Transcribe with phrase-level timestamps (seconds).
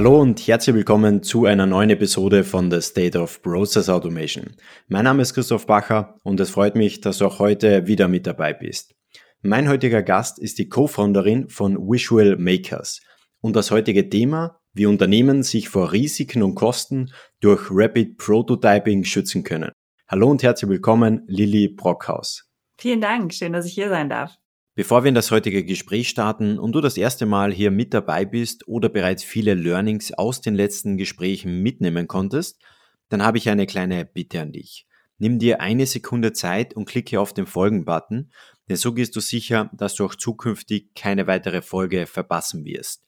[0.00, 4.56] Hallo und herzlich willkommen zu einer neuen Episode von The State of Process Automation.
[4.88, 8.26] Mein Name ist Christoph Bacher und es freut mich, dass du auch heute wieder mit
[8.26, 8.94] dabei bist.
[9.42, 13.02] Mein heutiger Gast ist die Co-Founderin von Visual Makers
[13.42, 19.44] und das heutige Thema, wie Unternehmen sich vor Risiken und Kosten durch Rapid Prototyping schützen
[19.44, 19.70] können.
[20.08, 22.50] Hallo und herzlich willkommen, Lilly Brockhaus.
[22.78, 24.32] Vielen Dank, schön, dass ich hier sein darf.
[24.80, 28.24] Bevor wir in das heutige Gespräch starten und du das erste Mal hier mit dabei
[28.24, 32.62] bist oder bereits viele Learnings aus den letzten Gesprächen mitnehmen konntest,
[33.10, 34.86] dann habe ich eine kleine Bitte an dich.
[35.18, 38.30] Nimm dir eine Sekunde Zeit und klicke auf den Folgen-Button,
[38.70, 43.04] denn so gehst du sicher, dass du auch zukünftig keine weitere Folge verpassen wirst.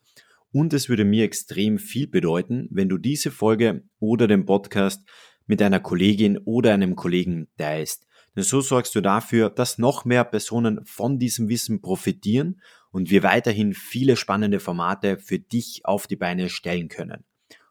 [0.51, 5.09] Und es würde mir extrem viel bedeuten, wenn du diese Folge oder den Podcast
[5.47, 8.07] mit einer Kollegin oder einem Kollegen teilst.
[8.37, 13.23] Denn so sorgst du dafür, dass noch mehr Personen von diesem Wissen profitieren und wir
[13.23, 17.25] weiterhin viele spannende Formate für dich auf die Beine stellen können.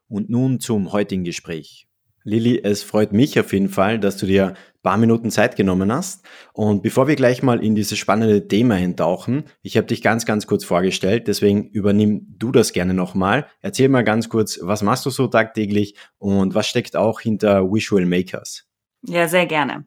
[0.08, 1.88] Und nun zum heutigen Gespräch.
[2.23, 5.91] Lilly, es freut mich auf jeden Fall, dass du dir ein paar Minuten Zeit genommen
[5.91, 6.23] hast.
[6.53, 10.45] Und bevor wir gleich mal in dieses spannende Thema hintauchen, ich habe dich ganz, ganz
[10.45, 13.47] kurz vorgestellt, deswegen übernimm du das gerne nochmal.
[13.61, 18.05] Erzähl mal ganz kurz, was machst du so tagtäglich und was steckt auch hinter Visual
[18.05, 18.70] Makers?
[19.03, 19.85] Ja, sehr gerne.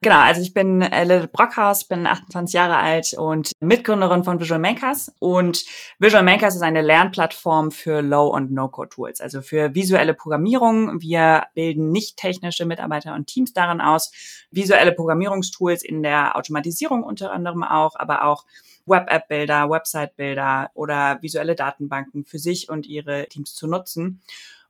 [0.00, 5.12] Genau, also ich bin Lilith Brockhaus, bin 28 Jahre alt und Mitgründerin von Visual Makers.
[5.20, 5.64] Und
[5.98, 11.00] Visual Makers ist eine Lernplattform für Low- und No-Code-Tools, also für visuelle Programmierung.
[11.00, 14.12] Wir bilden nicht technische Mitarbeiter und Teams darin aus,
[14.50, 18.44] visuelle Programmierungstools in der Automatisierung unter anderem auch, aber auch
[18.86, 24.20] Web-App-Bilder, Website-Bilder oder visuelle Datenbanken für sich und ihre Teams zu nutzen.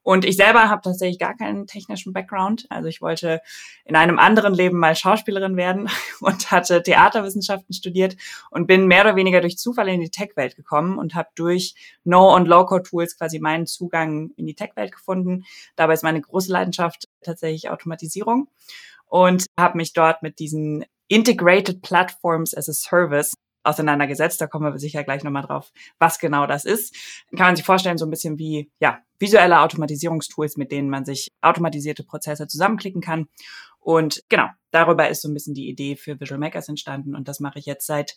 [0.08, 2.64] Und ich selber habe tatsächlich gar keinen technischen Background.
[2.70, 3.42] Also ich wollte
[3.84, 8.16] in einem anderen Leben mal Schauspielerin werden und hatte Theaterwissenschaften studiert
[8.50, 12.34] und bin mehr oder weniger durch Zufall in die Tech-Welt gekommen und habe durch No-
[12.34, 15.44] und Low-Code-Tools quasi meinen Zugang in die Tech-Welt gefunden.
[15.76, 18.48] Dabei ist meine große Leidenschaft tatsächlich Automatisierung
[19.04, 24.40] und habe mich dort mit diesen Integrated Platforms as a Service auseinandergesetzt.
[24.40, 26.94] Da kommen wir sicher gleich nochmal drauf, was genau das ist.
[27.30, 31.28] Kann man sich vorstellen, so ein bisschen wie, ja, visuelle Automatisierungstools, mit denen man sich
[31.40, 33.28] automatisierte Prozesse zusammenklicken kann.
[33.80, 37.14] Und genau, darüber ist so ein bisschen die Idee für Visual Makers entstanden.
[37.14, 38.16] Und das mache ich jetzt seit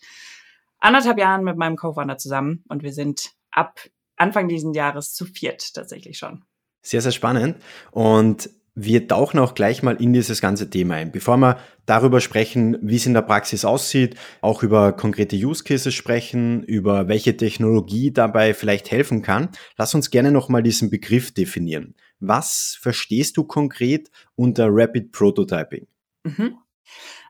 [0.78, 2.64] anderthalb Jahren mit meinem Co-Founder zusammen.
[2.68, 3.80] Und wir sind ab
[4.16, 6.44] Anfang diesen Jahres zu viert tatsächlich schon.
[6.82, 7.56] Sehr, sehr spannend.
[7.90, 11.12] Und wir tauchen auch gleich mal in dieses ganze Thema ein.
[11.12, 15.94] Bevor wir darüber sprechen, wie es in der Praxis aussieht, auch über konkrete Use Cases
[15.94, 21.94] sprechen, über welche Technologie dabei vielleicht helfen kann, lass uns gerne nochmal diesen Begriff definieren.
[22.18, 25.86] Was verstehst du konkret unter Rapid Prototyping?
[26.24, 26.56] Mhm.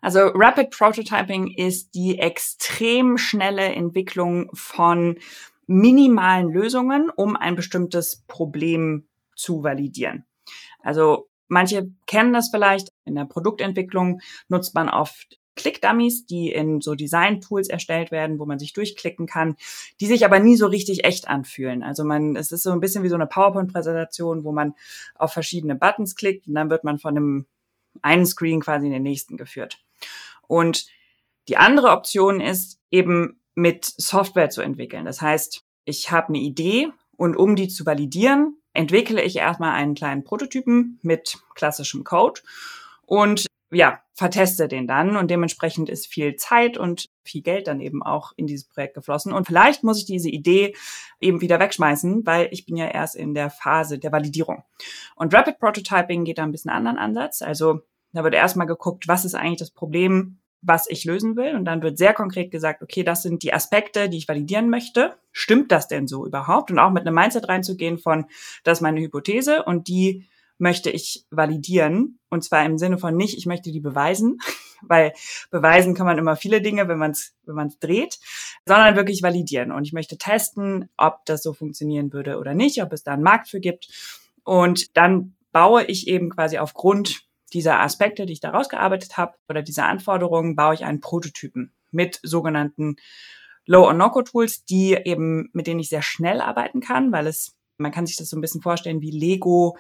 [0.01, 5.19] Also Rapid Prototyping ist die extrem schnelle Entwicklung von
[5.67, 10.25] minimalen Lösungen, um ein bestimmtes Problem zu validieren.
[10.83, 12.89] Also Manche kennen das vielleicht.
[13.05, 18.59] In der Produktentwicklung nutzt man oft Click-Dummies, die in so Design-Tools erstellt werden, wo man
[18.59, 19.57] sich durchklicken kann,
[20.01, 21.83] die sich aber nie so richtig echt anfühlen.
[21.83, 24.75] Also man, es ist so ein bisschen wie so eine PowerPoint-Präsentation, wo man
[25.15, 27.47] auf verschiedene Buttons klickt und dann wird man von einem
[28.01, 29.85] einen Screen quasi in den nächsten geführt.
[30.49, 30.87] Und
[31.49, 35.05] die andere Option ist eben mit Software zu entwickeln.
[35.05, 39.95] Das heißt, ich habe eine Idee und um die zu validieren, entwickle ich erstmal einen
[39.95, 42.41] kleinen Prototypen mit klassischem Code
[43.07, 48.03] und ja, verteste den dann und dementsprechend ist viel Zeit und viel Geld dann eben
[48.03, 49.33] auch in dieses Projekt geflossen.
[49.33, 50.75] Und vielleicht muss ich diese Idee
[51.21, 54.63] eben wieder wegschmeißen, weil ich bin ja erst in der Phase der Validierung.
[55.17, 57.41] Und Rapid Prototyping geht da ein bisschen anderen Ansatz.
[57.41, 57.81] Also
[58.13, 61.55] da wird erstmal geguckt, was ist eigentlich das Problem, was ich lösen will.
[61.57, 65.17] Und dann wird sehr konkret gesagt, okay, das sind die Aspekte, die ich validieren möchte.
[65.33, 66.71] Stimmt das denn so überhaupt?
[66.71, 68.27] Und auch mit einem Mindset reinzugehen von,
[68.65, 70.27] das ist meine Hypothese und die
[70.59, 72.21] möchte ich validieren.
[72.31, 74.39] Und zwar im Sinne von nicht, ich möchte die beweisen,
[74.83, 75.13] weil
[75.51, 78.19] beweisen kann man immer viele Dinge, wenn man es wenn man's dreht,
[78.67, 79.73] sondern wirklich validieren.
[79.73, 83.25] Und ich möchte testen, ob das so funktionieren würde oder nicht, ob es da einen
[83.25, 83.89] Markt für gibt.
[84.45, 87.23] Und dann baue ich eben quasi aufgrund
[87.53, 92.19] dieser Aspekte, die ich da rausgearbeitet habe, oder dieser Anforderungen, baue ich einen Prototypen mit
[92.23, 92.97] sogenannten
[93.67, 97.93] Low- und No-Code-Tools, die eben, mit denen ich sehr schnell arbeiten kann, weil es, man
[97.93, 99.77] kann sich das so ein bisschen vorstellen wie Lego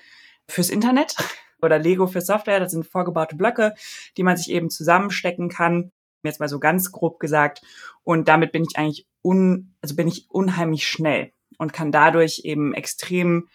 [0.49, 1.17] fürs Internet
[1.63, 2.61] oder Lego für Software.
[2.61, 3.75] Das sind vorgebaute Blöcke,
[4.17, 5.91] die man sich eben zusammenstecken kann.
[6.23, 7.63] Jetzt mal so ganz grob gesagt.
[8.05, 12.75] Und damit bin ich eigentlich un, also bin ich unheimlich schnell und kann dadurch eben
[12.75, 13.49] extrem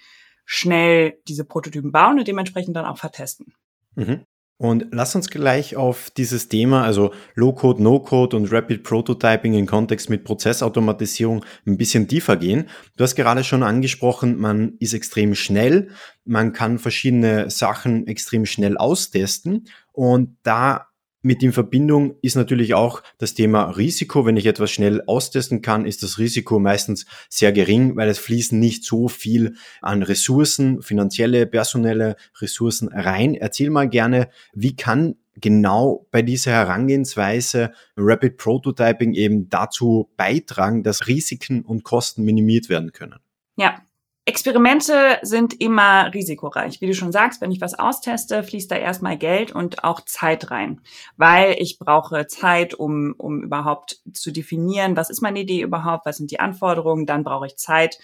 [0.46, 3.54] schnell diese Prototypen bauen und dementsprechend dann auch vertesten.
[3.98, 4.22] Mhm.
[4.60, 10.10] Und lass uns gleich auf dieses Thema, also Low-Code, No-Code und Rapid Prototyping in Kontext
[10.10, 12.68] mit Prozessautomatisierung ein bisschen tiefer gehen.
[12.96, 15.90] Du hast gerade schon angesprochen, man ist extrem schnell,
[16.26, 20.87] man kann verschiedene Sachen extrem schnell austesten und da
[21.28, 24.26] mit in Verbindung ist natürlich auch das Thema Risiko.
[24.26, 28.58] Wenn ich etwas schnell austesten kann, ist das Risiko meistens sehr gering, weil es fließen
[28.58, 33.36] nicht so viel an Ressourcen, finanzielle, personelle Ressourcen rein.
[33.36, 41.08] Erzähl mal gerne, wie kann genau bei dieser Herangehensweise Rapid Prototyping eben dazu beitragen, dass
[41.08, 43.20] Risiken und Kosten minimiert werden können?
[43.58, 43.82] Ja,
[44.28, 46.82] Experimente sind immer risikoreich.
[46.82, 50.52] Wie du schon sagst, wenn ich was austeste, fließt da erstmal Geld und auch Zeit
[50.52, 50.82] rein,
[51.16, 56.18] weil ich brauche Zeit, um, um überhaupt zu definieren, was ist meine Idee überhaupt, was
[56.18, 58.00] sind die Anforderungen, dann brauche ich Zeit.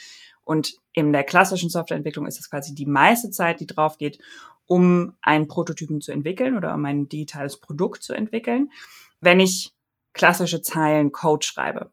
[0.45, 4.19] Und in der klassischen Softwareentwicklung ist das quasi die meiste Zeit, die drauf geht,
[4.65, 8.71] um einen Prototypen zu entwickeln oder um ein digitales Produkt zu entwickeln,
[9.19, 9.73] wenn ich
[10.13, 11.91] klassische Zeilen Code schreibe.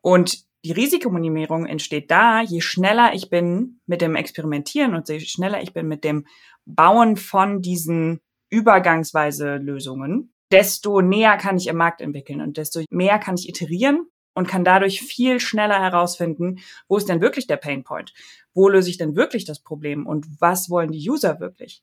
[0.00, 5.62] Und die Risikominimierung entsteht da, je schneller ich bin mit dem Experimentieren und je schneller
[5.62, 6.26] ich bin mit dem
[6.64, 8.18] Bauen von diesen
[8.50, 14.08] übergangsweise Lösungen, desto näher kann ich im Markt entwickeln und desto mehr kann ich iterieren
[14.34, 16.58] und kann dadurch viel schneller herausfinden,
[16.88, 18.12] wo ist denn wirklich der Painpoint?
[18.52, 21.80] Wo löse ich denn wirklich das Problem und was wollen die User wirklich?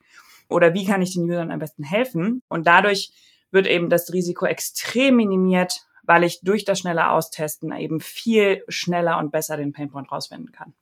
[0.50, 2.42] Oder wie kann ich den Usern am besten helfen?
[2.50, 3.14] Und dadurch
[3.50, 9.18] wird eben das Risiko extrem minimiert, weil ich durch das schnelle Austesten eben viel schneller
[9.18, 10.74] und besser den Painpoint rausfinden kann.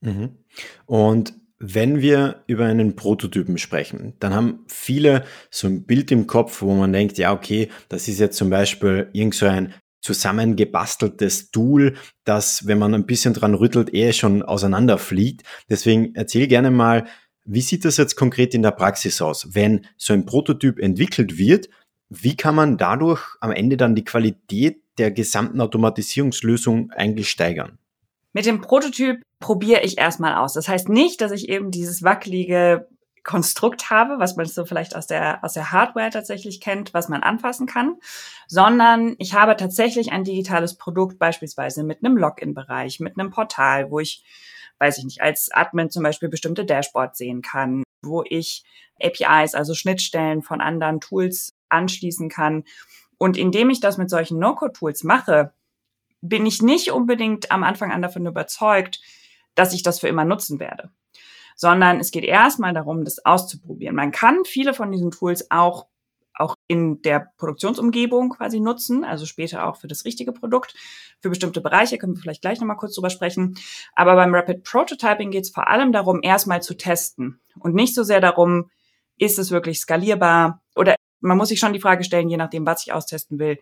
[0.00, 0.36] Mhm.
[0.86, 6.62] Und wenn wir über einen Prototypen sprechen, dann haben viele so ein Bild im Kopf,
[6.62, 11.96] wo man denkt, ja, okay, das ist jetzt zum Beispiel irgend so ein zusammengebasteltes Tool,
[12.24, 15.42] das, wenn man ein bisschen dran rüttelt, eher schon auseinanderfliegt.
[15.68, 17.06] Deswegen erzähl gerne mal,
[17.44, 21.68] wie sieht das jetzt konkret in der Praxis aus, wenn so ein Prototyp entwickelt wird
[22.08, 27.78] wie kann man dadurch am Ende dann die Qualität der gesamten Automatisierungslösung eigentlich steigern?
[28.32, 30.52] Mit dem Prototyp probiere ich erstmal aus.
[30.52, 32.88] Das heißt nicht, dass ich eben dieses wackelige
[33.24, 37.22] Konstrukt habe, was man so vielleicht aus der, aus der Hardware tatsächlich kennt, was man
[37.22, 37.96] anfassen kann,
[38.46, 44.00] sondern ich habe tatsächlich ein digitales Produkt, beispielsweise mit einem Login-Bereich, mit einem Portal, wo
[44.00, 44.24] ich,
[44.78, 48.64] weiß ich nicht, als Admin zum Beispiel bestimmte Dashboards sehen kann, wo ich
[49.00, 52.64] APIs, also Schnittstellen von anderen Tools anschließen kann.
[53.18, 55.52] Und indem ich das mit solchen No-Code-Tools mache,
[56.20, 59.00] bin ich nicht unbedingt am Anfang an davon überzeugt,
[59.54, 60.90] dass ich das für immer nutzen werde.
[61.56, 63.96] Sondern es geht erstmal darum, das auszuprobieren.
[63.96, 65.86] Man kann viele von diesen Tools auch auch
[66.68, 70.74] in der Produktionsumgebung quasi nutzen, also später auch für das richtige Produkt.
[71.20, 73.56] Für bestimmte Bereiche können wir vielleicht gleich nochmal kurz drüber sprechen.
[73.94, 78.02] Aber beim Rapid Prototyping geht es vor allem darum, erstmal zu testen und nicht so
[78.02, 78.70] sehr darum,
[79.16, 82.86] ist es wirklich skalierbar oder man muss sich schon die Frage stellen, je nachdem, was
[82.86, 83.58] ich austesten will,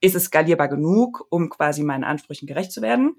[0.00, 3.16] ist es skalierbar genug, um quasi meinen Ansprüchen gerecht zu werden?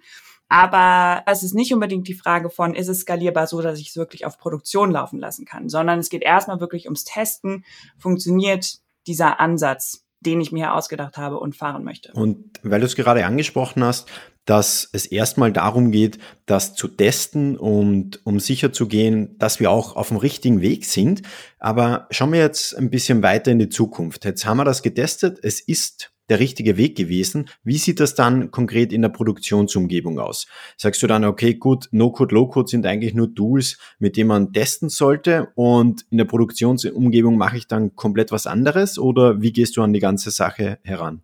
[0.47, 3.95] Aber es ist nicht unbedingt die Frage von, ist es skalierbar so, dass ich es
[3.95, 7.65] wirklich auf Produktion laufen lassen kann, sondern es geht erstmal wirklich ums Testen.
[7.97, 12.11] Funktioniert dieser Ansatz, den ich mir ausgedacht habe und fahren möchte?
[12.13, 14.09] Und weil du es gerade angesprochen hast,
[14.45, 19.71] dass es erstmal darum geht, das zu testen und um sicher zu gehen, dass wir
[19.71, 21.23] auch auf dem richtigen Weg sind.
[21.59, 24.23] Aber schauen wir jetzt ein bisschen weiter in die Zukunft.
[24.23, 25.39] Jetzt haben wir das getestet.
[25.41, 27.49] Es ist der richtige Weg gewesen.
[27.63, 30.47] Wie sieht das dann konkret in der Produktionsumgebung aus?
[30.77, 34.89] Sagst du dann, okay, gut, No-Code, Low-Code sind eigentlich nur Tools, mit denen man testen
[34.89, 39.83] sollte und in der Produktionsumgebung mache ich dann komplett was anderes oder wie gehst du
[39.83, 41.21] an die ganze Sache heran?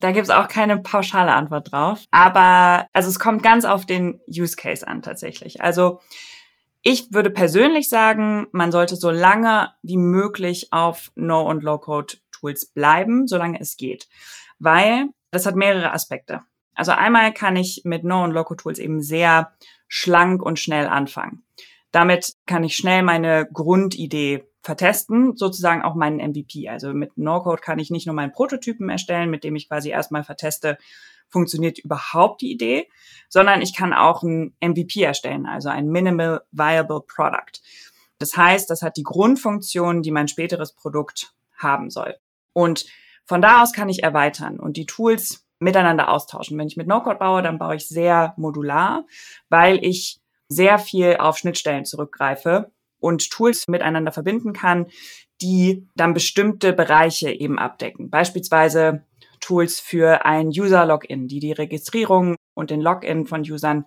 [0.00, 2.00] Da gibt's auch keine pauschale Antwort drauf.
[2.10, 5.60] Aber also es kommt ganz auf den Use Case an tatsächlich.
[5.60, 6.00] Also
[6.82, 11.62] ich würde persönlich sagen, man sollte so lange wie möglich auf No- und
[12.42, 14.08] Low-Code-Tools bleiben, solange es geht.
[14.58, 16.42] Weil das hat mehrere Aspekte.
[16.74, 19.52] Also einmal kann ich mit No- und Low-Code-Tools eben sehr
[19.88, 21.44] schlank und schnell anfangen.
[21.90, 26.68] Damit kann ich schnell meine Grundidee vertesten, sozusagen auch meinen MVP.
[26.68, 30.24] Also mit No-Code kann ich nicht nur meinen Prototypen erstellen, mit dem ich quasi erstmal
[30.24, 30.78] verteste,
[31.28, 32.88] funktioniert überhaupt die Idee,
[33.28, 37.60] sondern ich kann auch ein MVP erstellen, also ein Minimal Viable Product.
[38.18, 42.16] Das heißt, das hat die Grundfunktion, die mein späteres Produkt haben soll.
[42.52, 42.86] Und
[43.24, 46.58] von da aus kann ich erweitern und die Tools miteinander austauschen.
[46.58, 49.04] Wenn ich mit No-Code baue, dann baue ich sehr modular,
[49.48, 54.86] weil ich sehr viel auf Schnittstellen zurückgreife und Tools miteinander verbinden kann,
[55.40, 58.10] die dann bestimmte Bereiche eben abdecken.
[58.10, 59.04] Beispielsweise
[59.40, 63.86] Tools für ein User-Login, die die Registrierung und den Login von Usern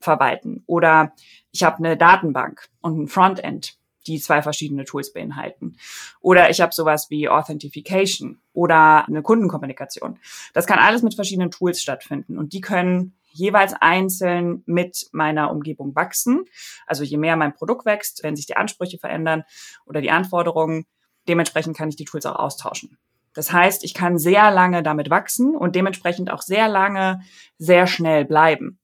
[0.00, 0.62] verwalten.
[0.66, 1.12] Oder
[1.50, 5.76] ich habe eine Datenbank und ein Frontend, die zwei verschiedene Tools beinhalten.
[6.20, 10.18] Oder ich habe sowas wie Authentication oder eine Kundenkommunikation.
[10.52, 15.94] Das kann alles mit verschiedenen Tools stattfinden und die können jeweils einzeln mit meiner Umgebung
[15.94, 16.44] wachsen.
[16.86, 19.44] Also je mehr mein Produkt wächst, wenn sich die Ansprüche verändern
[19.86, 20.84] oder die Anforderungen,
[21.28, 22.98] dementsprechend kann ich die Tools auch austauschen.
[23.34, 27.22] Das heißt, ich kann sehr lange damit wachsen und dementsprechend auch sehr lange
[27.56, 28.78] sehr schnell bleiben.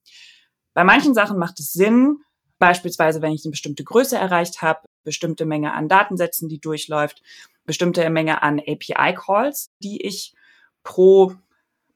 [0.73, 2.19] Bei manchen Sachen macht es Sinn,
[2.59, 7.23] beispielsweise wenn ich eine bestimmte Größe erreicht habe, bestimmte Menge an Datensätzen, die durchläuft,
[7.65, 10.35] bestimmte Menge an API-Calls, die ich
[10.83, 11.35] pro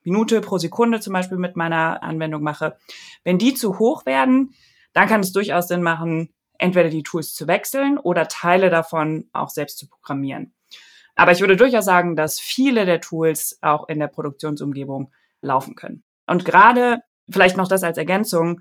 [0.04, 2.76] Minute, pro Sekunde zum Beispiel mit meiner Anwendung mache.
[3.24, 4.54] Wenn die zu hoch werden,
[4.92, 9.48] dann kann es durchaus Sinn machen, entweder die Tools zu wechseln oder Teile davon auch
[9.48, 10.54] selbst zu programmieren.
[11.14, 16.02] Aber ich würde durchaus sagen, dass viele der Tools auch in der Produktionsumgebung laufen können.
[16.26, 17.00] Und gerade,
[17.30, 18.60] vielleicht noch das als Ergänzung,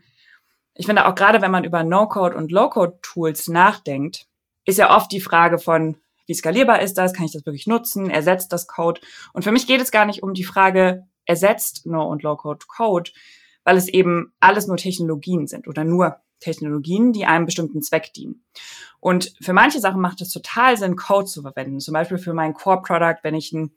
[0.74, 4.28] ich finde auch gerade, wenn man über No-Code und Low-Code-Tools nachdenkt,
[4.66, 5.98] ist ja oft die Frage von,
[6.28, 7.14] wie skalierbar ist das?
[7.14, 8.10] Kann ich das wirklich nutzen?
[8.10, 9.02] Ersetzt das Code?
[9.34, 13.12] Und für mich geht es gar nicht um die Frage, ersetzt No- und Low-Code-Code,
[13.64, 18.44] weil es eben alles nur Technologien sind oder nur Technologien, die einem bestimmten Zweck dienen.
[19.00, 21.80] Und für manche Sachen macht es total Sinn, Code zu verwenden.
[21.80, 23.76] Zum Beispiel für mein Core-Product, wenn ich einen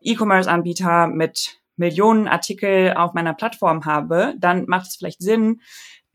[0.00, 5.60] E-Commerce-Anbieter mit Millionen Artikel auf meiner Plattform habe, dann macht es vielleicht Sinn,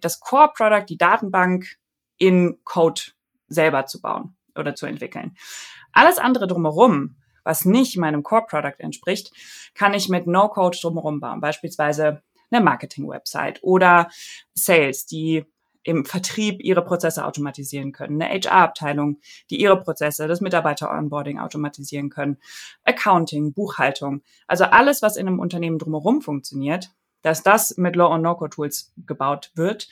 [0.01, 1.65] das Core-Product, die Datenbank
[2.18, 3.01] in Code
[3.48, 5.36] selber zu bauen oder zu entwickeln.
[5.91, 9.32] Alles andere drumherum, was nicht meinem Core-Product entspricht,
[9.74, 11.41] kann ich mit No-Code drumherum bauen.
[11.41, 14.10] Beispielsweise eine Marketing-Website oder
[14.53, 15.46] Sales, die
[15.84, 22.38] im Vertrieb ihre Prozesse automatisieren können, eine HR-Abteilung, die ihre Prozesse, das Mitarbeiter-Onboarding automatisieren können,
[22.84, 28.21] Accounting, Buchhaltung, also alles, was in einem Unternehmen drumherum funktioniert, dass das mit Low- und
[28.21, 29.88] No-Code-Tools gebaut wird,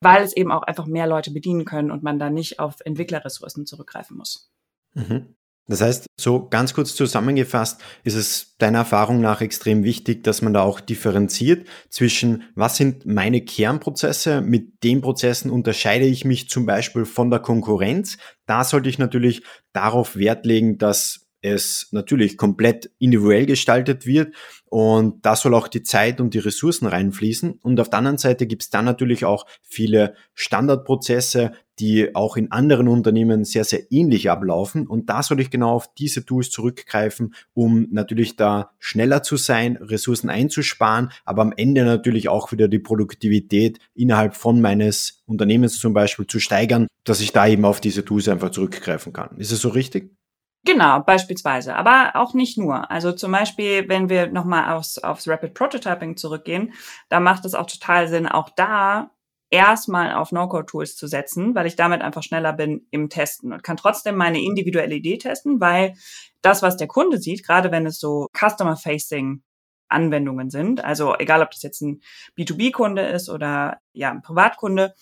[0.00, 3.66] weil es eben auch einfach mehr Leute bedienen können und man da nicht auf Entwicklerressourcen
[3.66, 4.50] zurückgreifen muss.
[4.94, 5.34] Mhm.
[5.68, 10.52] Das heißt, so ganz kurz zusammengefasst, ist es deiner Erfahrung nach extrem wichtig, dass man
[10.52, 16.66] da auch differenziert zwischen, was sind meine Kernprozesse, mit den Prozessen unterscheide ich mich zum
[16.66, 18.18] Beispiel von der Konkurrenz.
[18.46, 24.34] Da sollte ich natürlich darauf Wert legen, dass es natürlich komplett individuell gestaltet wird
[24.72, 27.58] und da soll auch die Zeit und die Ressourcen reinfließen.
[27.62, 32.50] Und auf der anderen Seite gibt es dann natürlich auch viele Standardprozesse, die auch in
[32.52, 34.86] anderen Unternehmen sehr, sehr ähnlich ablaufen.
[34.86, 39.76] Und da soll ich genau auf diese Tools zurückgreifen, um natürlich da schneller zu sein,
[39.76, 45.92] Ressourcen einzusparen, aber am Ende natürlich auch wieder die Produktivität innerhalb von meines Unternehmens zum
[45.92, 49.36] Beispiel zu steigern, dass ich da eben auf diese Tools einfach zurückgreifen kann.
[49.36, 50.16] Ist es so richtig?
[50.64, 52.88] Genau, beispielsweise, aber auch nicht nur.
[52.90, 56.72] Also zum Beispiel, wenn wir nochmal aufs, aufs Rapid Prototyping zurückgehen,
[57.08, 59.10] da macht es auch total Sinn, auch da
[59.50, 63.76] erstmal auf No-Code-Tools zu setzen, weil ich damit einfach schneller bin im Testen und kann
[63.76, 65.94] trotzdem meine individuelle Idee testen, weil
[66.42, 69.42] das, was der Kunde sieht, gerade wenn es so Customer-Facing
[69.88, 72.00] Anwendungen sind, also egal ob das jetzt ein
[72.38, 74.94] B2B-Kunde ist oder ja, ein Privatkunde,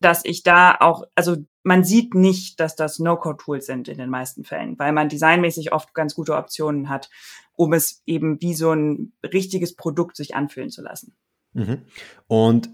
[0.00, 4.44] dass ich da auch, also man sieht nicht, dass das No-Code-Tools sind in den meisten
[4.44, 7.10] Fällen, weil man designmäßig oft ganz gute Optionen hat,
[7.54, 11.16] um es eben wie so ein richtiges Produkt sich anfühlen zu lassen.
[11.54, 11.82] Mhm.
[12.26, 12.70] Und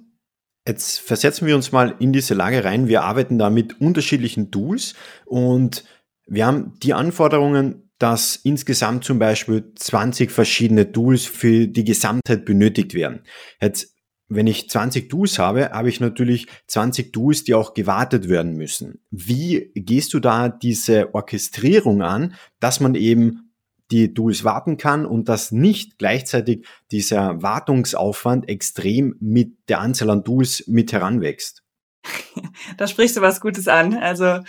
[0.67, 2.89] jetzt versetzen wir uns mal in diese Lage rein.
[2.89, 5.85] Wir arbeiten da mit unterschiedlichen Tools und
[6.27, 12.95] wir haben die Anforderungen, dass insgesamt zum Beispiel 20 verschiedene Tools für die Gesamtheit benötigt
[12.95, 13.23] werden.
[13.61, 13.92] Jetzt
[14.35, 19.01] wenn ich 20 Tools habe, habe ich natürlich 20 Tools, die auch gewartet werden müssen.
[19.11, 23.53] Wie gehst du da diese Orchestrierung an, dass man eben
[23.91, 30.25] die Tools warten kann und dass nicht gleichzeitig dieser Wartungsaufwand extrem mit der Anzahl an
[30.25, 31.63] Tools mit heranwächst?
[32.77, 33.95] Da sprichst du was Gutes an.
[33.95, 34.41] Also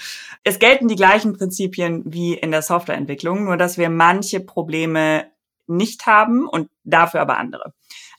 [0.44, 5.26] es gelten die gleichen Prinzipien wie in der Softwareentwicklung, nur dass wir manche Probleme
[5.68, 7.74] nicht haben und dafür aber andere.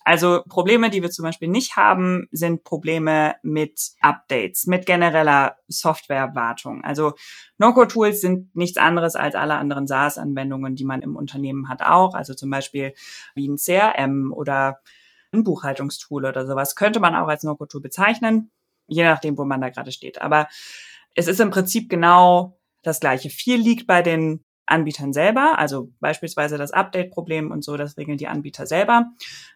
[0.05, 6.85] Also Probleme, die wir zum Beispiel nicht haben, sind Probleme mit Updates, mit genereller Softwarewartung.
[6.85, 7.15] Also
[7.57, 12.15] No-Code-Tools sind nichts anderes als alle anderen SaaS-Anwendungen, die man im Unternehmen hat auch.
[12.15, 12.93] Also zum Beispiel
[13.35, 14.79] wie ein CRM oder
[15.33, 18.51] ein Buchhaltungstool oder sowas könnte man auch als No-Code-Tool bezeichnen,
[18.87, 20.21] je nachdem, wo man da gerade steht.
[20.21, 20.49] Aber
[21.15, 23.31] es ist im Prinzip genau das Gleiche.
[23.31, 28.29] Viel liegt bei den Anbietern selber, also beispielsweise das Update-Problem und so, das regeln die
[28.29, 29.11] Anbieter selber.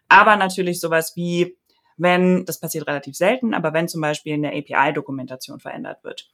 [0.07, 1.57] Aber natürlich sowas wie,
[1.97, 6.29] wenn, das passiert relativ selten, aber wenn zum Beispiel eine API-Dokumentation verändert wird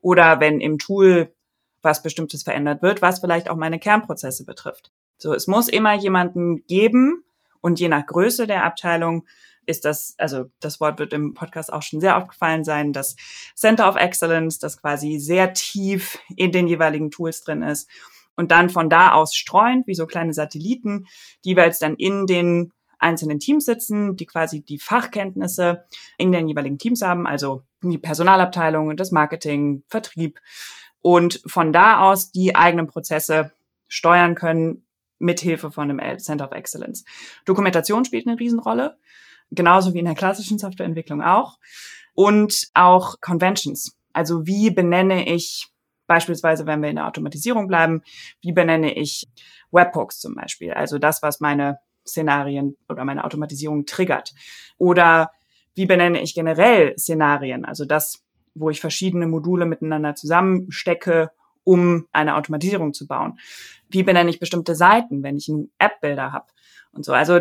[0.00, 1.32] oder wenn im Tool
[1.82, 4.90] was Bestimmtes verändert wird, was vielleicht auch meine Kernprozesse betrifft.
[5.18, 7.24] So, es muss immer jemanden geben
[7.60, 9.24] und je nach Größe der Abteilung
[9.66, 13.16] ist das, also das Wort wird im Podcast auch schon sehr aufgefallen sein, das
[13.54, 17.88] Center of Excellence, das quasi sehr tief in den jeweiligen Tools drin ist
[18.36, 21.06] und dann von da aus streuend, wie so kleine Satelliten,
[21.44, 25.84] die jeweils dann in den einzelnen Teams sitzen, die quasi die Fachkenntnisse
[26.18, 30.40] in den jeweiligen Teams haben, also die Personalabteilung, das Marketing, Vertrieb
[31.02, 33.52] und von da aus die eigenen Prozesse
[33.88, 34.86] steuern können
[35.18, 37.04] mit Hilfe von dem Center of Excellence.
[37.44, 38.98] Dokumentation spielt eine Riesenrolle,
[39.50, 41.58] genauso wie in der klassischen Softwareentwicklung auch
[42.14, 43.96] und auch Conventions.
[44.12, 45.68] Also wie benenne ich
[46.06, 48.02] beispielsweise, wenn wir in der Automatisierung bleiben,
[48.40, 49.28] wie benenne ich
[49.70, 54.32] Webhooks zum Beispiel, also das, was meine Szenarien oder meine Automatisierung triggert.
[54.78, 55.30] Oder
[55.74, 61.30] wie benenne ich generell Szenarien, also das, wo ich verschiedene Module miteinander zusammenstecke,
[61.64, 63.38] um eine Automatisierung zu bauen.
[63.88, 66.46] Wie benenne ich bestimmte Seiten, wenn ich einen App-Builder habe
[66.92, 67.12] und so.
[67.12, 67.40] Also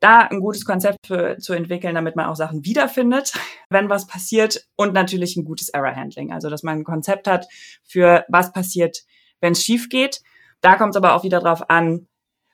[0.00, 3.32] da ein gutes Konzept für, zu entwickeln, damit man auch Sachen wiederfindet,
[3.70, 7.46] wenn was passiert und natürlich ein gutes Error Handling, also dass man ein Konzept hat
[7.84, 9.04] für was passiert,
[9.40, 10.20] wenn es schief geht.
[10.60, 12.06] Da kommt es aber auch wieder drauf an,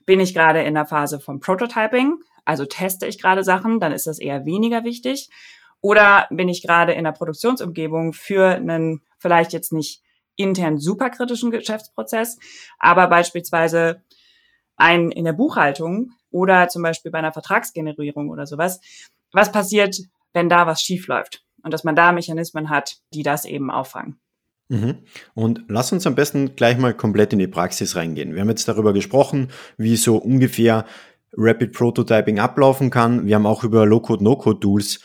[0.07, 4.07] bin ich gerade in der Phase vom Prototyping, also teste ich gerade Sachen, dann ist
[4.07, 5.31] das eher weniger wichtig.
[5.81, 10.03] Oder bin ich gerade in der Produktionsumgebung für einen vielleicht jetzt nicht
[10.37, 12.39] intern superkritischen Geschäftsprozess,
[12.79, 14.03] aber beispielsweise
[14.77, 18.81] ein in der Buchhaltung oder zum Beispiel bei einer Vertragsgenerierung oder sowas.
[19.33, 19.99] Was passiert,
[20.33, 21.09] wenn da was schief?
[21.09, 24.19] Und dass man da Mechanismen hat, die das eben auffangen.
[24.69, 24.99] Mhm.
[25.35, 28.35] Und lass uns am besten gleich mal komplett in die Praxis reingehen.
[28.35, 30.87] Wir haben jetzt darüber gesprochen, wie so ungefähr
[31.37, 33.27] Rapid Prototyping ablaufen kann.
[33.27, 35.01] Wir haben auch über Low-Code, No-Code-Tools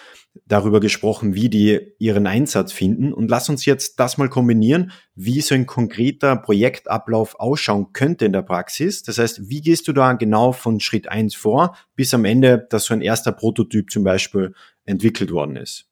[0.46, 3.14] darüber gesprochen, wie die ihren Einsatz finden.
[3.14, 8.34] Und lass uns jetzt das mal kombinieren, wie so ein konkreter Projektablauf ausschauen könnte in
[8.34, 9.04] der Praxis.
[9.04, 12.86] Das heißt, wie gehst du da genau von Schritt eins vor, bis am Ende, dass
[12.86, 14.54] so ein erster Prototyp zum Beispiel
[14.86, 15.86] entwickelt worden ist?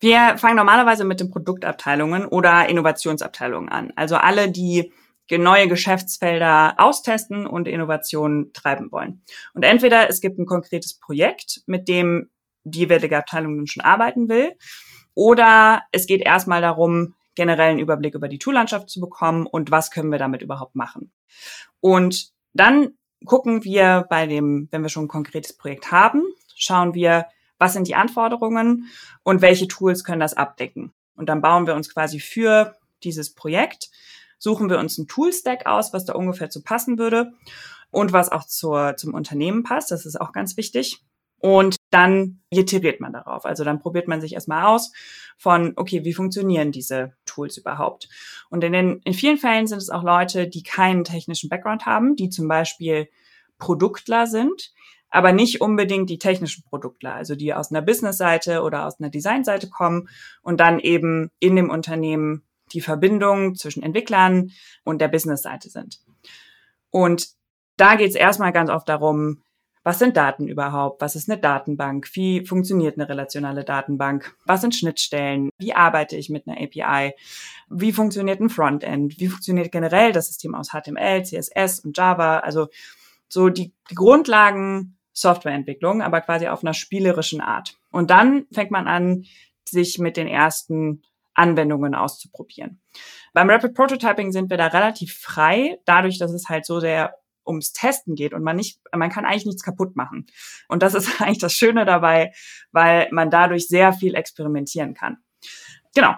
[0.00, 3.92] Wir fangen normalerweise mit den Produktabteilungen oder Innovationsabteilungen an.
[3.96, 4.92] Also alle, die
[5.30, 9.22] neue Geschäftsfelder austesten und Innovationen treiben wollen.
[9.52, 12.30] Und entweder es gibt ein konkretes Projekt, mit dem
[12.64, 14.54] die jeweilige Abteilung nun schon arbeiten will,
[15.14, 19.90] oder es geht erstmal darum, generell einen Überblick über die Toollandschaft zu bekommen und was
[19.90, 21.12] können wir damit überhaupt machen.
[21.80, 22.92] Und dann
[23.24, 26.22] gucken wir bei dem, wenn wir schon ein konkretes Projekt haben,
[26.54, 27.26] schauen wir,
[27.58, 28.86] was sind die Anforderungen
[29.22, 30.92] und welche Tools können das abdecken.
[31.16, 33.90] Und dann bauen wir uns quasi für dieses Projekt,
[34.38, 37.32] suchen wir uns einen Toolstack aus, was da ungefähr zu passen würde
[37.90, 39.90] und was auch zur, zum Unternehmen passt.
[39.90, 41.00] Das ist auch ganz wichtig.
[41.40, 43.44] Und dann iteriert man darauf.
[43.44, 44.92] Also dann probiert man sich erstmal aus
[45.36, 48.08] von, okay, wie funktionieren diese Tools überhaupt?
[48.50, 52.16] Und in, den, in vielen Fällen sind es auch Leute, die keinen technischen Background haben,
[52.16, 53.08] die zum Beispiel
[53.58, 54.72] Produktler sind,
[55.10, 59.70] aber nicht unbedingt die technischen Produktler, also die aus einer Business-Seite oder aus einer Design-Seite
[59.70, 60.08] kommen
[60.42, 64.50] und dann eben in dem Unternehmen die Verbindung zwischen Entwicklern
[64.84, 66.00] und der Business-Seite sind.
[66.90, 67.28] Und
[67.76, 69.42] da geht es erstmal ganz oft darum,
[69.88, 71.00] was sind Daten überhaupt?
[71.00, 72.10] Was ist eine Datenbank?
[72.12, 74.36] Wie funktioniert eine relationale Datenbank?
[74.44, 75.48] Was sind Schnittstellen?
[75.56, 77.14] Wie arbeite ich mit einer API?
[77.70, 79.18] Wie funktioniert ein Frontend?
[79.18, 82.40] Wie funktioniert generell das System aus HTML, CSS und Java?
[82.40, 82.68] Also
[83.30, 87.78] so die, die Grundlagen Softwareentwicklung, aber quasi auf einer spielerischen Art.
[87.90, 89.24] Und dann fängt man an,
[89.64, 91.00] sich mit den ersten
[91.32, 92.82] Anwendungen auszuprobieren.
[93.32, 97.14] Beim Rapid Prototyping sind wir da relativ frei, dadurch, dass es halt so sehr
[97.48, 100.26] ums Testen geht und man nicht, man kann eigentlich nichts kaputt machen.
[100.68, 102.32] Und das ist eigentlich das Schöne dabei,
[102.72, 105.18] weil man dadurch sehr viel experimentieren kann.
[105.94, 106.14] Genau.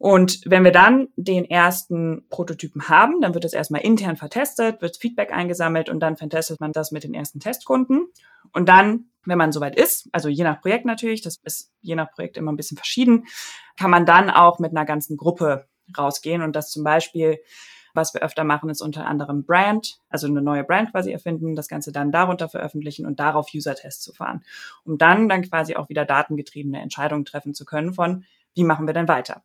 [0.00, 4.96] Und wenn wir dann den ersten Prototypen haben, dann wird es erstmal intern vertestet, wird
[4.96, 8.06] Feedback eingesammelt und dann vertestet man das mit den ersten Testkunden.
[8.52, 12.12] Und dann, wenn man soweit ist, also je nach Projekt natürlich, das ist je nach
[12.12, 13.26] Projekt immer ein bisschen verschieden,
[13.76, 15.66] kann man dann auch mit einer ganzen Gruppe
[15.96, 17.38] rausgehen und das zum Beispiel
[17.98, 21.68] was wir öfter machen, ist unter anderem Brand, also eine neue Brand quasi erfinden, das
[21.68, 24.42] Ganze dann darunter veröffentlichen und darauf User-Tests zu fahren,
[24.84, 28.94] um dann dann quasi auch wieder datengetriebene Entscheidungen treffen zu können von, wie machen wir
[28.94, 29.42] denn weiter.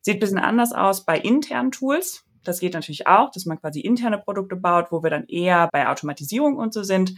[0.00, 2.24] Sieht ein bisschen anders aus bei internen Tools.
[2.44, 5.88] Das geht natürlich auch, dass man quasi interne Produkte baut, wo wir dann eher bei
[5.88, 7.14] Automatisierung und so sind,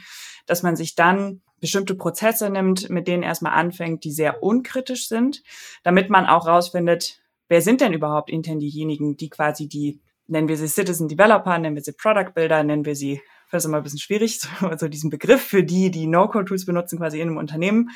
[0.47, 5.43] dass man sich dann bestimmte Prozesse nimmt, mit denen erstmal anfängt, die sehr unkritisch sind,
[5.83, 10.57] damit man auch rausfindet, wer sind denn überhaupt intern diejenigen, die quasi die, nennen wir
[10.57, 13.83] sie Citizen Developer, nennen wir sie Product Builder, nennen wir sie, das ist immer ein
[13.83, 17.91] bisschen schwierig, so, also diesen Begriff für die, die No-Code-Tools benutzen quasi in einem Unternehmen,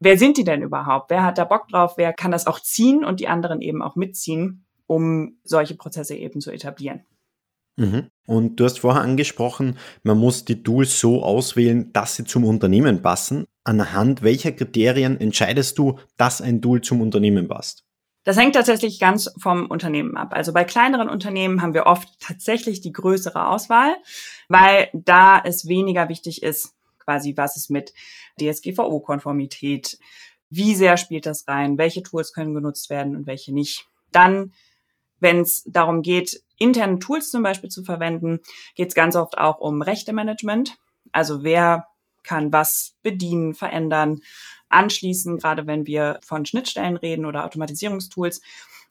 [0.00, 1.10] wer sind die denn überhaupt?
[1.10, 1.94] Wer hat da Bock drauf?
[1.96, 6.40] Wer kann das auch ziehen und die anderen eben auch mitziehen, um solche Prozesse eben
[6.40, 7.04] zu etablieren?
[7.76, 8.08] Mhm.
[8.26, 13.02] Und du hast vorher angesprochen, man muss die Tools so auswählen, dass sie zum Unternehmen
[13.02, 13.44] passen.
[13.64, 17.85] anhand welcher Kriterien entscheidest du, dass ein Tool zum Unternehmen passt?
[18.26, 20.32] Das hängt tatsächlich ganz vom Unternehmen ab.
[20.32, 23.96] Also bei kleineren Unternehmen haben wir oft tatsächlich die größere Auswahl,
[24.48, 27.94] weil da es weniger wichtig ist, quasi was ist mit
[28.40, 30.00] DSGVO-Konformität,
[30.50, 33.86] wie sehr spielt das rein, welche Tools können genutzt werden und welche nicht.
[34.10, 34.52] Dann,
[35.20, 38.40] wenn es darum geht, interne Tools zum Beispiel zu verwenden,
[38.74, 40.76] geht es ganz oft auch um Rechtemanagement.
[41.12, 41.86] Also wer
[42.24, 44.20] kann was bedienen, verändern,
[44.68, 48.40] anschließen, gerade wenn wir von Schnittstellen reden oder Automatisierungstools,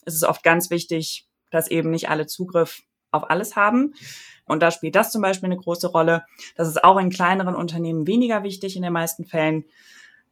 [0.05, 3.93] ist es oft ganz wichtig, dass eben nicht alle Zugriff auf alles haben.
[4.45, 6.23] Und da spielt das zum Beispiel eine große Rolle.
[6.55, 9.65] Das ist auch in kleineren Unternehmen weniger wichtig in den meisten Fällen.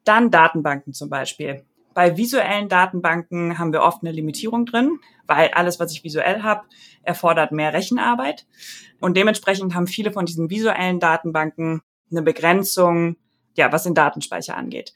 [0.04, 1.66] Dann Datenbanken zum Beispiel.
[1.94, 6.64] Bei visuellen Datenbanken haben wir oft eine Limitierung drin, weil alles, was ich visuell habe,
[7.04, 8.46] erfordert mehr Rechenarbeit.
[9.00, 13.16] Und dementsprechend haben viele von diesen visuellen Datenbanken eine Begrenzung,
[13.56, 14.94] ja, was den Datenspeicher angeht.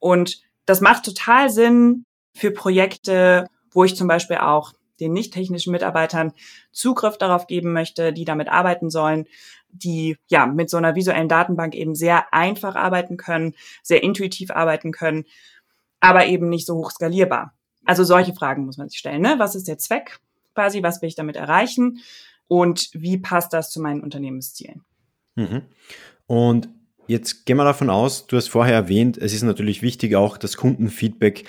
[0.00, 5.72] Und das macht total Sinn für Projekte, wo ich zum Beispiel auch den nicht technischen
[5.72, 6.32] Mitarbeitern
[6.72, 9.26] Zugriff darauf geben möchte, die damit arbeiten sollen,
[9.68, 14.92] die ja mit so einer visuellen Datenbank eben sehr einfach arbeiten können, sehr intuitiv arbeiten
[14.92, 15.24] können,
[16.00, 17.54] aber eben nicht so hoch skalierbar.
[17.84, 19.22] Also solche Fragen muss man sich stellen.
[19.22, 19.36] Ne?
[19.38, 20.20] Was ist der Zweck
[20.54, 20.82] quasi?
[20.82, 22.00] Was will ich damit erreichen?
[22.46, 24.84] Und wie passt das zu meinen Unternehmenszielen?
[25.36, 25.62] Mhm.
[26.26, 26.68] Und
[27.10, 30.56] Jetzt gehen wir davon aus, du hast vorher erwähnt, es ist natürlich wichtig, auch das
[30.56, 31.42] Kundenfeedback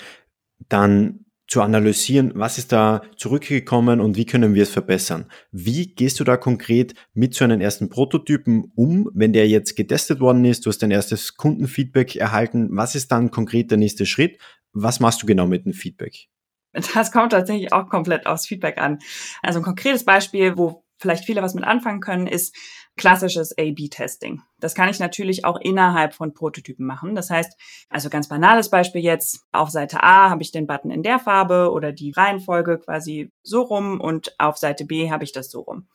[0.69, 5.27] dann zu analysieren, was ist da zurückgekommen und wie können wir es verbessern.
[5.51, 10.19] Wie gehst du da konkret mit so einem ersten Prototypen um, wenn der jetzt getestet
[10.19, 14.39] worden ist, du hast dein erstes Kundenfeedback erhalten, was ist dann konkret der nächste Schritt?
[14.73, 16.27] Was machst du genau mit dem Feedback?
[16.73, 18.97] Das kommt tatsächlich auch komplett aufs Feedback an.
[19.43, 22.55] Also ein konkretes Beispiel, wo vielleicht viele was mit anfangen können, ist
[22.95, 24.41] klassisches A-B-Testing.
[24.59, 27.15] Das kann ich natürlich auch innerhalb von Prototypen machen.
[27.15, 27.57] Das heißt,
[27.89, 31.71] also ganz banales Beispiel jetzt, auf Seite A habe ich den Button in der Farbe
[31.71, 35.87] oder die Reihenfolge quasi so rum und auf Seite B habe ich das so rum.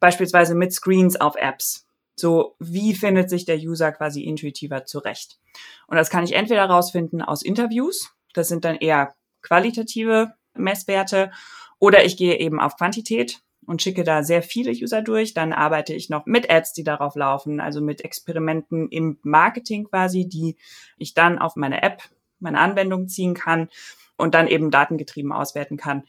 [0.00, 1.86] Beispielsweise mit Screens auf Apps.
[2.16, 5.38] So, wie findet sich der User quasi intuitiver zurecht?
[5.86, 8.12] Und das kann ich entweder rausfinden aus Interviews.
[8.32, 11.30] Das sind dann eher qualitative Messwerte.
[11.78, 15.34] Oder ich gehe eben auf Quantität und schicke da sehr viele User durch.
[15.34, 20.26] Dann arbeite ich noch mit Ads, die darauf laufen, also mit Experimenten im Marketing quasi,
[20.26, 20.56] die
[20.96, 22.02] ich dann auf meine App,
[22.40, 23.68] meine Anwendung ziehen kann
[24.16, 26.04] und dann eben datengetrieben auswerten kann.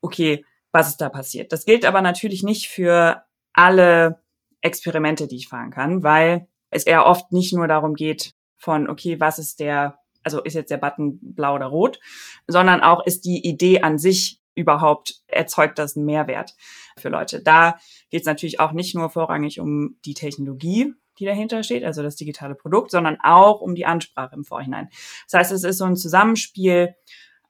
[0.00, 1.52] Okay, was ist da passiert?
[1.52, 4.22] Das gilt aber natürlich nicht für alle
[4.62, 9.20] Experimente, die ich fahren kann, weil es eher oft nicht nur darum geht von, okay,
[9.20, 12.00] was ist der, also ist jetzt der Button blau oder rot,
[12.46, 16.54] sondern auch ist die Idee an sich überhaupt erzeugt das einen Mehrwert
[16.96, 17.40] für Leute.
[17.40, 17.78] Da
[18.10, 22.16] geht es natürlich auch nicht nur vorrangig um die Technologie, die dahinter steht, also das
[22.16, 24.88] digitale Produkt, sondern auch um die Ansprache im Vorhinein.
[25.30, 26.94] Das heißt, es ist so ein Zusammenspiel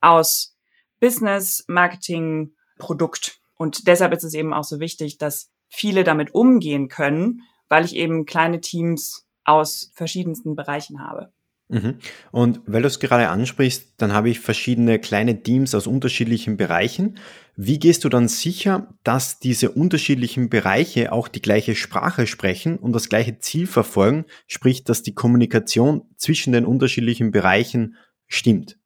[0.01, 0.57] aus
[1.01, 3.41] Business, Marketing, Produkt.
[3.57, 7.97] Und deshalb ist es eben auch so wichtig, dass viele damit umgehen können, weil ich
[7.97, 11.33] eben kleine Teams aus verschiedensten Bereichen habe.
[11.69, 11.99] Mhm.
[12.31, 17.19] Und weil du es gerade ansprichst, dann habe ich verschiedene kleine Teams aus unterschiedlichen Bereichen.
[17.57, 22.93] Wie gehst du dann sicher, dass diese unterschiedlichen Bereiche auch die gleiche Sprache sprechen und
[22.93, 27.97] das gleiche Ziel verfolgen, sprich, dass die Kommunikation zwischen den unterschiedlichen Bereichen
[28.27, 28.79] stimmt?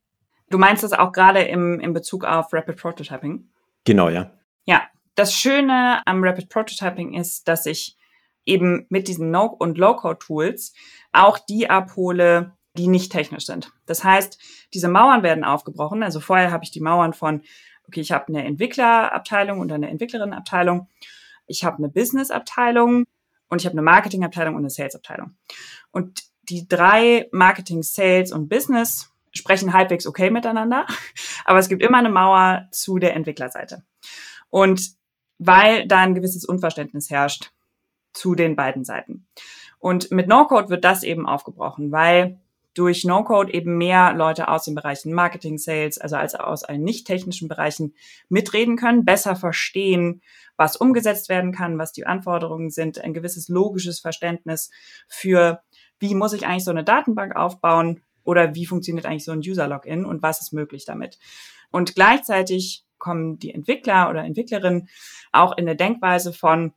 [0.51, 3.49] Du meinst das auch gerade im, im Bezug auf Rapid Prototyping?
[3.85, 4.33] Genau, ja.
[4.65, 4.83] Ja,
[5.15, 7.97] das Schöne am Rapid Prototyping ist, dass ich
[8.45, 10.73] eben mit diesen No- und Low-Code-Tools
[11.13, 13.73] auch die abhole, die nicht technisch sind.
[13.87, 14.39] Das heißt,
[14.73, 16.03] diese Mauern werden aufgebrochen.
[16.03, 17.43] Also vorher habe ich die Mauern von,
[17.87, 20.89] okay, ich habe eine Entwicklerabteilung und eine Entwicklerinnenabteilung,
[21.47, 23.05] ich habe eine Businessabteilung
[23.49, 25.37] und ich habe eine Marketingabteilung und eine Salesabteilung.
[25.91, 30.87] Und die drei Marketing, Sales und Business sprechen halbwegs okay miteinander,
[31.45, 33.83] aber es gibt immer eine Mauer zu der Entwicklerseite.
[34.51, 34.93] Und
[35.39, 37.53] weil da ein gewisses Unverständnis herrscht
[38.13, 39.27] zu den beiden Seiten.
[39.79, 42.41] Und mit No-Code wird das eben aufgebrochen, weil
[42.79, 47.07] durch No-Code eben mehr Leute aus den Bereichen Marketing, Sales, also als aus allen nicht
[47.07, 47.95] technischen Bereichen
[48.29, 50.23] mitreden können, besser verstehen,
[50.57, 54.71] was umgesetzt werden kann, was die Anforderungen sind, ein gewisses logisches Verständnis
[55.09, 55.61] für,
[55.99, 60.05] wie muss ich eigentlich so eine Datenbank aufbauen oder wie funktioniert eigentlich so ein User-Login
[60.05, 61.19] und was ist möglich damit.
[61.71, 64.89] Und gleichzeitig kommen die Entwickler oder Entwicklerinnen
[65.33, 66.75] auch in der Denkweise von,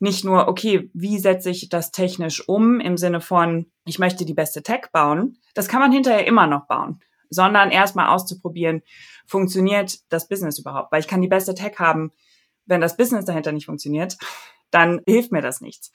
[0.00, 4.34] nicht nur, okay, wie setze ich das technisch um im Sinne von, ich möchte die
[4.34, 5.38] beste Tech bauen.
[5.54, 8.82] Das kann man hinterher immer noch bauen, sondern erstmal auszuprobieren,
[9.26, 10.92] funktioniert das Business überhaupt?
[10.92, 12.12] Weil ich kann die beste Tech haben,
[12.66, 14.16] wenn das Business dahinter nicht funktioniert,
[14.70, 15.90] dann hilft mir das nichts.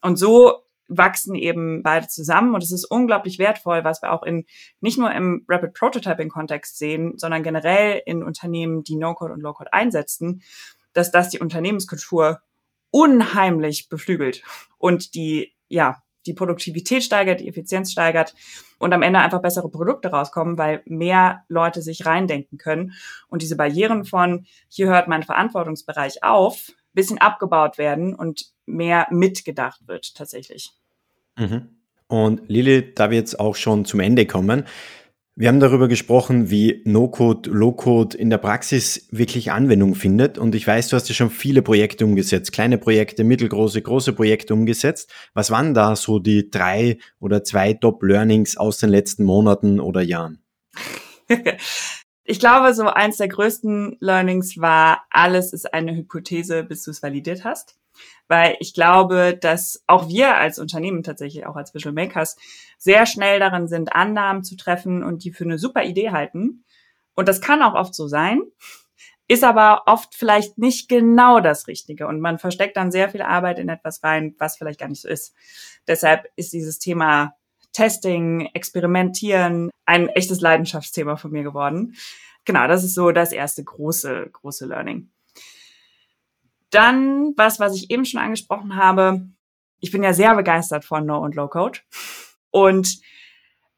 [0.00, 4.44] Und so wachsen eben beide zusammen und es ist unglaublich wertvoll, was wir auch in
[4.80, 9.72] nicht nur im Rapid Prototyping Kontext sehen, sondern generell in Unternehmen, die No-Code und Low-Code
[9.72, 10.42] einsetzen,
[10.92, 12.40] dass das die Unternehmenskultur
[12.94, 14.44] unheimlich beflügelt
[14.78, 18.36] und die ja die Produktivität steigert, die Effizienz steigert
[18.78, 22.92] und am Ende einfach bessere Produkte rauskommen, weil mehr Leute sich reindenken können
[23.28, 29.80] und diese Barrieren von hier hört mein Verantwortungsbereich auf, bisschen abgebaut werden und mehr mitgedacht
[29.88, 30.70] wird tatsächlich.
[31.36, 31.70] Mhm.
[32.06, 34.66] Und Lili, da wir jetzt auch schon zum Ende kommen,
[35.36, 40.38] wir haben darüber gesprochen, wie No-Code, Low-Code in der Praxis wirklich Anwendung findet.
[40.38, 44.54] Und ich weiß, du hast ja schon viele Projekte umgesetzt, kleine Projekte, mittelgroße, große Projekte
[44.54, 45.12] umgesetzt.
[45.34, 50.38] Was waren da so die drei oder zwei Top-Learnings aus den letzten Monaten oder Jahren?
[52.24, 57.02] ich glaube, so eins der größten Learnings war, alles ist eine Hypothese, bis du es
[57.02, 57.76] validiert hast
[58.28, 62.36] weil ich glaube, dass auch wir als Unternehmen tatsächlich auch als Visual Makers
[62.78, 66.64] sehr schnell darin sind, Annahmen zu treffen und die für eine super Idee halten.
[67.14, 68.42] Und das kann auch oft so sein,
[69.28, 73.58] ist aber oft vielleicht nicht genau das Richtige und man versteckt dann sehr viel Arbeit
[73.58, 75.34] in etwas rein, was vielleicht gar nicht so ist.
[75.86, 77.34] Deshalb ist dieses Thema
[77.72, 81.94] Testing, Experimentieren ein echtes Leidenschaftsthema von mir geworden.
[82.44, 85.10] Genau, das ist so das erste große, große Learning.
[86.74, 89.28] Dann was, was ich eben schon angesprochen habe.
[89.80, 91.78] Ich bin ja sehr begeistert von No und Low Code
[92.50, 92.98] und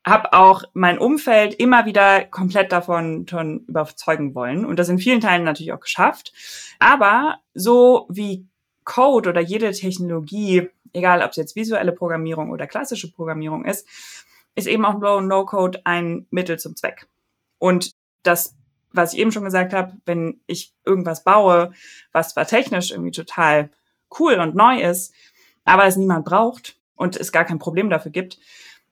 [0.06, 5.20] habe auch mein Umfeld immer wieder komplett davon schon überzeugen wollen und das in vielen
[5.20, 6.32] Teilen natürlich auch geschafft.
[6.78, 8.46] Aber so wie
[8.84, 13.86] Code oder jede Technologie, egal ob es jetzt visuelle Programmierung oder klassische Programmierung ist,
[14.54, 17.08] ist eben auch Low- und No-Code ein Mittel zum Zweck.
[17.58, 17.90] Und
[18.22, 18.54] das
[18.96, 21.72] was ich eben schon gesagt habe, wenn ich irgendwas baue,
[22.12, 23.70] was zwar technisch irgendwie total
[24.18, 25.14] cool und neu ist,
[25.64, 28.38] aber es niemand braucht und es gar kein Problem dafür gibt,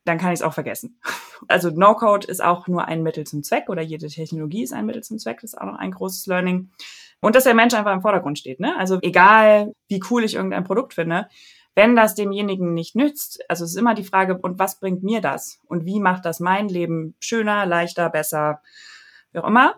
[0.04, 1.00] dann kann ich es auch vergessen.
[1.46, 5.02] Also No-Code ist auch nur ein Mittel zum Zweck oder jede Technologie ist ein Mittel
[5.02, 6.70] zum Zweck, das ist auch noch ein großes Learning.
[7.20, 8.60] Und dass der Mensch einfach im Vordergrund steht.
[8.60, 8.74] Ne?
[8.78, 11.28] Also egal, wie cool ich irgendein Produkt finde,
[11.74, 15.20] wenn das demjenigen nicht nützt, also es ist immer die Frage, und was bringt mir
[15.20, 15.60] das?
[15.66, 18.62] Und wie macht das mein Leben schöner, leichter, besser,
[19.32, 19.74] wie auch immer?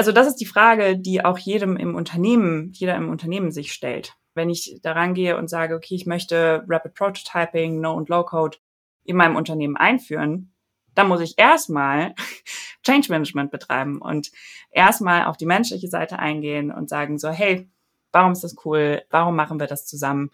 [0.00, 4.16] Also das ist die Frage, die auch jedem im Unternehmen, jeder im Unternehmen sich stellt.
[4.32, 8.56] Wenn ich daran gehe und sage, okay, ich möchte Rapid Prototyping, No und Low Code
[9.04, 10.54] in meinem Unternehmen einführen,
[10.94, 12.14] dann muss ich erstmal
[12.82, 14.30] Change Management betreiben und
[14.70, 17.68] erstmal auf die menschliche Seite eingehen und sagen so, hey,
[18.10, 19.02] warum ist das cool?
[19.10, 20.30] Warum machen wir das zusammen?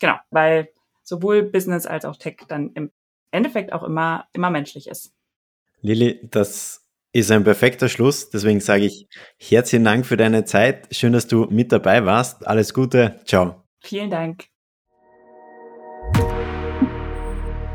[0.00, 0.70] Genau, weil
[1.04, 2.90] sowohl Business als auch Tech dann im
[3.30, 5.14] Endeffekt auch immer, immer menschlich ist.
[5.82, 6.83] Lili, das
[7.14, 8.28] ist ein perfekter Schluss.
[8.30, 9.06] Deswegen sage ich
[9.38, 10.88] herzlichen Dank für deine Zeit.
[10.90, 12.46] Schön, dass du mit dabei warst.
[12.46, 13.20] Alles Gute.
[13.24, 13.64] Ciao.
[13.80, 14.53] Vielen Dank.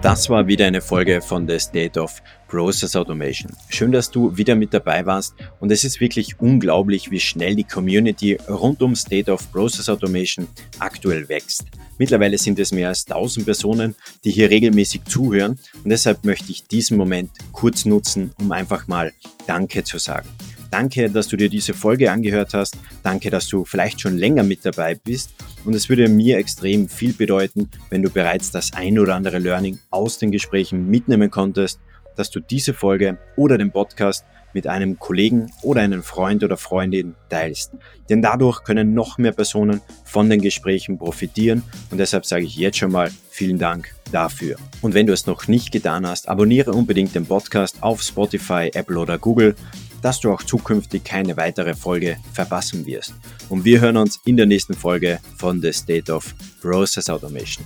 [0.02, 3.52] Das war wieder eine Folge von The State of Process Automation.
[3.68, 7.66] Schön, dass du wieder mit dabei warst und es ist wirklich unglaublich, wie schnell die
[7.66, 10.48] Community rund um State of Process Automation
[10.80, 11.66] aktuell wächst.
[11.98, 16.64] Mittlerweile sind es mehr als 1000 Personen, die hier regelmäßig zuhören und deshalb möchte ich
[16.64, 19.12] diesen Moment kurz nutzen, um einfach mal
[19.48, 20.30] Danke zu sagen.
[20.72, 22.78] Danke, dass du dir diese Folge angehört hast.
[23.04, 25.32] Danke, dass du vielleicht schon länger mit dabei bist.
[25.66, 29.80] Und es würde mir extrem viel bedeuten, wenn du bereits das ein oder andere Learning
[29.90, 31.80] aus den Gesprächen mitnehmen konntest,
[32.16, 37.16] dass du diese Folge oder den Podcast mit einem Kollegen oder einem Freund oder Freundin
[37.30, 37.72] teilst.
[38.10, 42.78] Denn dadurch können noch mehr Personen von den Gesprächen profitieren und deshalb sage ich jetzt
[42.78, 44.56] schon mal vielen Dank dafür.
[44.82, 48.98] Und wenn du es noch nicht getan hast, abonniere unbedingt den Podcast auf Spotify, Apple
[48.98, 49.56] oder Google,
[50.02, 53.14] dass du auch zukünftig keine weitere Folge verpassen wirst.
[53.50, 57.66] Und wir hören uns in der nächsten Folge von The State of Process Automation.